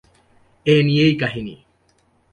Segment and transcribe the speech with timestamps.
[0.65, 1.55] এ নিয়েই কাহিনী।